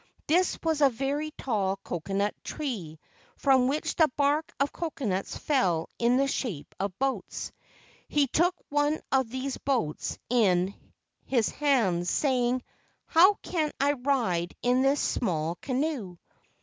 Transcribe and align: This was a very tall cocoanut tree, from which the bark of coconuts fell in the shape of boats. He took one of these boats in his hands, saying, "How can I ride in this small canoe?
This 0.25 0.57
was 0.63 0.81
a 0.81 0.89
very 0.89 1.29
tall 1.37 1.75
cocoanut 1.83 2.33
tree, 2.43 2.97
from 3.35 3.67
which 3.67 3.95
the 3.95 4.07
bark 4.17 4.51
of 4.59 4.71
coconuts 4.73 5.37
fell 5.37 5.89
in 5.99 6.17
the 6.17 6.25
shape 6.25 6.73
of 6.79 6.97
boats. 6.97 7.51
He 8.07 8.25
took 8.25 8.55
one 8.69 8.99
of 9.11 9.29
these 9.29 9.57
boats 9.59 10.17
in 10.27 10.73
his 11.25 11.49
hands, 11.49 12.09
saying, 12.09 12.63
"How 13.05 13.35
can 13.43 13.71
I 13.79 13.91
ride 13.91 14.55
in 14.63 14.81
this 14.81 14.99
small 14.99 15.53
canoe? 15.61 16.17